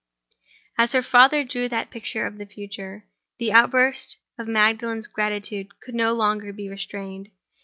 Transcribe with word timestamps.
As 0.79 0.93
her 0.93 1.03
father 1.03 1.43
drew 1.43 1.69
that 1.69 1.91
picture 1.91 2.25
of 2.25 2.39
the 2.39 2.47
future, 2.47 3.05
the 3.37 3.51
outburst 3.51 4.17
of 4.35 4.47
Magdalen's 4.47 5.05
gratitude 5.05 5.79
could 5.79 5.93
no 5.93 6.11
longer 6.15 6.51
be 6.51 6.67
restrained. 6.67 7.29